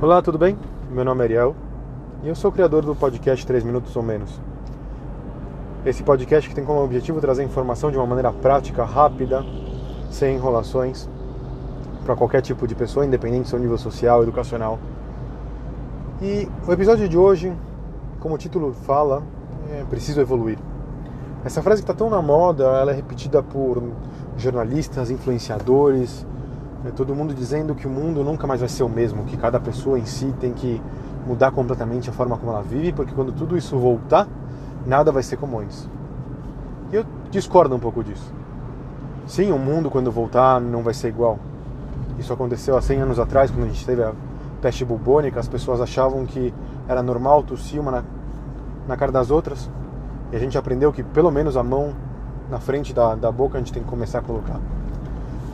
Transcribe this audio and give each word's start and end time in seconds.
Olá, 0.00 0.22
tudo 0.22 0.38
bem? 0.38 0.56
Meu 0.90 1.04
nome 1.04 1.22
é 1.22 1.24
Ariel 1.24 1.56
e 2.22 2.28
eu 2.28 2.34
sou 2.34 2.50
o 2.50 2.54
criador 2.54 2.84
do 2.84 2.94
podcast 2.94 3.44
3 3.44 3.64
Minutos 3.64 3.94
ou 3.96 4.02
Menos. 4.02 4.40
Esse 5.84 6.04
podcast 6.04 6.48
que 6.48 6.54
tem 6.54 6.64
como 6.64 6.82
objetivo 6.84 7.20
trazer 7.20 7.42
informação 7.42 7.90
de 7.90 7.96
uma 7.96 8.06
maneira 8.06 8.32
prática, 8.32 8.84
rápida, 8.84 9.44
sem 10.10 10.36
enrolações, 10.36 11.08
para 12.04 12.14
qualquer 12.14 12.42
tipo 12.42 12.66
de 12.66 12.74
pessoa, 12.74 13.04
independente 13.04 13.42
do 13.42 13.48
seu 13.48 13.58
nível 13.58 13.76
social, 13.76 14.22
educacional. 14.22 14.78
E 16.22 16.48
o 16.66 16.72
episódio 16.72 17.08
de 17.08 17.18
hoje, 17.18 17.52
como 18.20 18.36
o 18.36 18.38
título 18.38 18.72
fala, 18.72 19.22
é 19.72 19.84
preciso 19.90 20.20
evoluir. 20.20 20.58
Essa 21.44 21.60
frase 21.60 21.82
que 21.82 21.90
está 21.90 21.96
tão 21.96 22.08
na 22.08 22.22
moda, 22.22 22.64
ela 22.64 22.92
é 22.92 22.94
repetida 22.94 23.42
por 23.42 23.82
jornalistas, 24.36 25.10
influenciadores, 25.10 26.26
todo 26.94 27.14
mundo 27.14 27.34
dizendo 27.34 27.74
que 27.74 27.86
o 27.86 27.90
mundo 27.90 28.22
nunca 28.22 28.46
mais 28.46 28.60
vai 28.60 28.68
ser 28.68 28.82
o 28.84 28.88
mesmo, 28.88 29.24
que 29.24 29.36
cada 29.36 29.58
pessoa 29.58 29.98
em 29.98 30.04
si 30.04 30.32
tem 30.40 30.52
que 30.52 30.80
mudar 31.26 31.50
completamente 31.50 32.08
a 32.08 32.12
forma 32.12 32.36
como 32.36 32.52
ela 32.52 32.62
vive, 32.62 32.92
porque 32.92 33.12
quando 33.12 33.32
tudo 33.32 33.56
isso 33.56 33.76
voltar, 33.78 34.26
nada 34.86 35.10
vai 35.10 35.22
ser 35.22 35.36
como 35.36 35.58
antes. 35.58 35.88
E 36.92 36.96
eu 36.96 37.04
discordo 37.30 37.74
um 37.74 37.78
pouco 37.78 38.02
disso. 38.02 38.32
Sim, 39.26 39.52
o 39.52 39.58
mundo 39.58 39.90
quando 39.90 40.10
voltar 40.10 40.60
não 40.60 40.82
vai 40.82 40.94
ser 40.94 41.08
igual. 41.08 41.38
Isso 42.18 42.32
aconteceu 42.32 42.76
há 42.76 42.80
100 42.80 43.02
anos 43.02 43.18
atrás, 43.18 43.50
quando 43.50 43.64
a 43.64 43.68
gente 43.68 43.84
teve 43.84 44.02
a 44.02 44.12
peste 44.62 44.84
bubônica, 44.84 45.38
as 45.38 45.48
pessoas 45.48 45.80
achavam 45.80 46.24
que 46.24 46.52
era 46.88 47.02
normal 47.02 47.42
tossir 47.42 47.80
uma 47.80 47.90
na, 47.90 48.04
na 48.86 48.96
cara 48.96 49.12
das 49.12 49.30
outras, 49.30 49.70
e 50.32 50.36
a 50.36 50.38
gente 50.38 50.56
aprendeu 50.56 50.92
que 50.92 51.02
pelo 51.02 51.30
menos 51.30 51.56
a 51.56 51.62
mão 51.62 51.92
na 52.50 52.58
frente 52.58 52.94
da, 52.94 53.14
da 53.14 53.30
boca 53.30 53.58
a 53.58 53.60
gente 53.60 53.72
tem 53.72 53.82
que 53.82 53.88
começar 53.88 54.20
a 54.20 54.22
colocar. 54.22 54.58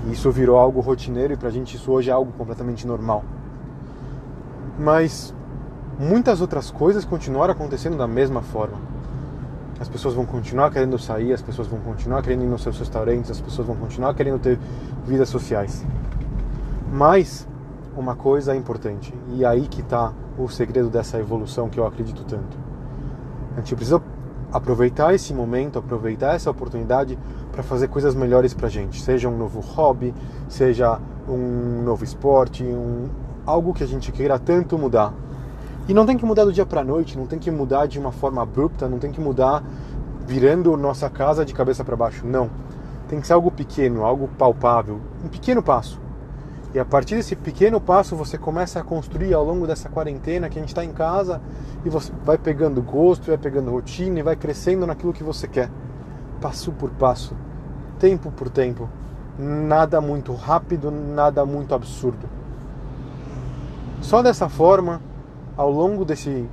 E 0.07 0.13
isso 0.13 0.31
virou 0.31 0.59
algo 0.59 0.81
rotineiro 0.81 1.33
e 1.33 1.37
pra 1.37 1.51
gente 1.51 1.77
isso 1.77 1.91
hoje 1.91 2.11
é 2.11 2.13
algo 2.13 2.33
completamente 2.33 2.87
normal. 2.87 3.25
Mas 4.79 5.35
muitas 5.99 6.41
outras 6.41 6.71
coisas 6.71 7.05
continuaram 7.05 7.53
acontecendo 7.53 7.97
da 7.97 8.07
mesma 8.07 8.43
forma. 8.43 8.77
As 9.81 9.89
pessoas 9.89 10.15
vão 10.15 10.25
continuar 10.25 10.71
querendo 10.71 10.99
sair, 10.99 11.33
as 11.33 11.43
pessoas 11.43 11.69
vão 11.69 11.81
continuar 11.81 12.23
querendo 12.23 12.45
ir 12.45 12.49
nos 12.49 12.63
seus 12.63 12.79
restaurantes, 12.79 13.31
as 13.31 13.41
pessoas 13.41 13.67
vão 13.67 13.77
continuar 13.77 14.15
querendo 14.15 14.39
ter 14.39 14.59
vidas 15.05 15.29
sociais. 15.29 15.85
Mas 16.93 17.47
uma 17.97 18.15
coisa 18.15 18.55
é 18.55 18.57
importante, 18.57 19.15
e 19.35 19.45
aí 19.45 19.67
que 19.69 19.81
está 19.81 20.13
o 20.39 20.49
segredo 20.49 20.89
dessa 20.89 21.19
evolução 21.19 21.69
que 21.69 21.79
eu 21.79 21.87
acredito 21.87 22.25
tanto. 22.25 22.57
A 23.57 23.61
gente 23.61 23.75
precisa 23.75 24.03
aproveitar 24.55 25.13
esse 25.13 25.35
momento, 25.35 25.81
aproveitar 25.81 26.37
essa 26.37 26.49
oportunidade 26.49 27.19
para 27.51 27.65
fazer 27.65 27.89
coisas 27.89 28.15
melhores 28.15 28.55
para 28.55 28.69
a 28.69 28.71
gente, 28.71 29.03
seja 29.03 29.29
um 29.29 29.37
novo 29.37 29.59
hobby, 29.59 30.15
seja 30.49 31.01
um 31.29 31.83
novo 31.83 32.05
esporte, 32.05 32.63
um, 32.63 33.09
algo 33.45 33.75
que 33.75 33.83
a 33.83 33.87
gente 33.87 34.13
queira 34.13 34.39
tanto 34.39 34.79
mudar. 34.79 35.13
E 35.89 35.93
não 35.93 36.07
tem 36.07 36.17
que 36.17 36.25
mudar 36.25 36.45
do 36.45 36.53
dia 36.53 36.65
para 36.65 36.83
a 36.83 36.85
noite, 36.85 37.19
não 37.19 37.27
tem 37.27 37.37
que 37.37 37.51
mudar 37.51 37.87
de 37.87 37.99
uma 37.99 38.13
forma 38.13 38.43
abrupta, 38.43 38.89
não 38.89 39.01
tem 39.01 39.11
que 39.11 39.21
mudar 39.21 39.61
virando 40.25 40.77
nossa 40.77 41.11
casa 41.11 41.45
de 41.45 41.53
cabeça 41.53 41.85
para 41.85 41.97
baixo, 41.97 42.25
não. 42.25 42.49
Tem 43.09 43.21
que 43.21 43.27
ser 43.27 43.33
algo 43.33 43.51
pequeno, 43.51 44.05
algo 44.05 44.29
palpável, 44.39 45.01
um 45.25 45.29
pequeno 45.29 45.65
passo. 45.65 46.01
E 46.75 46.79
a 46.81 46.85
partir 46.85 47.15
desse 47.15 47.37
pequeno 47.37 47.81
passo 47.81 48.17
você 48.17 48.37
começa 48.37 48.81
a 48.81 48.83
construir 48.83 49.33
ao 49.33 49.45
longo 49.45 49.65
dessa 49.65 49.89
quarentena 49.89 50.49
que 50.49 50.59
a 50.59 50.61
gente 50.61 50.71
está 50.71 50.85
em 50.85 50.93
casa 50.93 51.41
e 51.85 51.89
você 51.89 52.13
vai 52.25 52.37
pegando 52.37 52.83
gosto, 52.83 53.29
vai 53.29 53.39
pegando 53.39 53.71
rotina 53.71 54.19
e 54.19 54.23
vai 54.25 54.35
crescendo 54.35 54.85
naquilo 54.85 55.13
que 55.13 55.23
você 55.23 55.47
quer, 55.47 55.71
passo 56.41 56.73
por 56.73 56.91
passo, 56.91 57.37
tempo 58.01 58.33
por 58.33 58.51
tempo. 58.51 58.89
Nada 59.39 60.01
muito 60.01 60.35
rápido, 60.35 60.91
nada 60.91 61.47
muito 61.47 61.73
absurdo. 61.77 62.29
Só 64.01 64.21
dessa 64.21 64.49
forma, 64.49 65.01
ao 65.57 65.71
longo 65.71 66.05
desse 66.05 66.45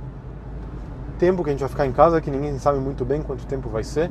tempo 1.18 1.42
que 1.42 1.50
a 1.50 1.52
gente 1.52 1.60
vai 1.60 1.68
ficar 1.68 1.86
em 1.86 1.92
casa, 1.92 2.20
que 2.20 2.30
ninguém 2.30 2.56
sabe 2.60 2.78
muito 2.78 3.04
bem 3.04 3.22
quanto 3.22 3.44
tempo 3.44 3.68
vai 3.68 3.82
ser, 3.82 4.08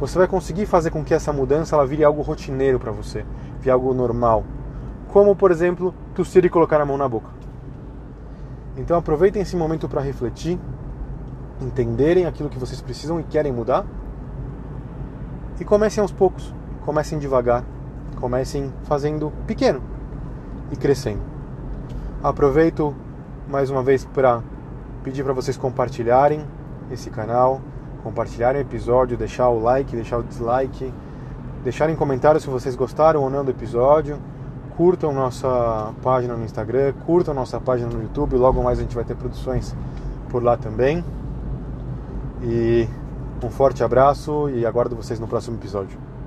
você 0.00 0.18
vai 0.18 0.26
conseguir 0.26 0.66
fazer 0.66 0.90
com 0.90 1.04
que 1.04 1.14
essa 1.14 1.32
mudança 1.32 1.76
ela 1.76 1.86
vire 1.86 2.02
algo 2.02 2.20
rotineiro 2.20 2.80
para 2.80 2.90
você, 2.90 3.24
vire 3.60 3.70
algo 3.70 3.94
normal 3.94 4.44
como 5.12 5.34
por 5.34 5.50
exemplo 5.50 5.94
tossir 6.14 6.44
e 6.44 6.48
colocar 6.48 6.80
a 6.80 6.86
mão 6.86 6.96
na 6.96 7.08
boca. 7.08 7.28
Então 8.76 8.96
aproveitem 8.96 9.42
esse 9.42 9.56
momento 9.56 9.88
para 9.88 10.00
refletir, 10.00 10.58
entenderem 11.60 12.26
aquilo 12.26 12.48
que 12.48 12.58
vocês 12.58 12.80
precisam 12.80 13.20
e 13.20 13.24
querem 13.24 13.52
mudar 13.52 13.84
e 15.58 15.64
comecem 15.64 16.00
aos 16.00 16.12
poucos, 16.12 16.54
comecem 16.84 17.18
devagar, 17.18 17.64
comecem 18.20 18.72
fazendo 18.84 19.32
pequeno 19.46 19.82
e 20.70 20.76
crescendo. 20.76 21.20
Aproveito 22.22 22.94
mais 23.48 23.68
uma 23.68 23.82
vez 23.82 24.04
para 24.04 24.42
pedir 25.02 25.24
para 25.24 25.32
vocês 25.32 25.56
compartilharem 25.56 26.44
esse 26.90 27.10
canal, 27.10 27.60
compartilharem 28.02 28.62
o 28.62 28.64
episódio, 28.64 29.16
deixar 29.16 29.48
o 29.48 29.60
like, 29.60 29.94
deixar 29.94 30.18
o 30.18 30.22
dislike, 30.22 30.92
deixarem 31.64 31.96
comentários 31.96 32.44
se 32.44 32.48
vocês 32.48 32.74
gostaram 32.74 33.22
ou 33.22 33.28
não 33.28 33.44
do 33.44 33.50
episódio 33.50 34.18
curtam 34.76 35.12
nossa 35.12 35.92
página 36.02 36.34
no 36.34 36.44
Instagram, 36.44 36.92
curtam 37.06 37.34
nossa 37.34 37.60
página 37.60 37.88
no 37.90 38.02
YouTube, 38.02 38.36
logo 38.36 38.62
mais 38.62 38.78
a 38.78 38.82
gente 38.82 38.94
vai 38.94 39.04
ter 39.04 39.14
produções 39.14 39.74
por 40.28 40.42
lá 40.42 40.56
também. 40.56 41.04
E 42.42 42.88
um 43.42 43.50
forte 43.50 43.84
abraço 43.84 44.48
e 44.50 44.64
aguardo 44.64 44.96
vocês 44.96 45.20
no 45.20 45.28
próximo 45.28 45.56
episódio. 45.56 46.09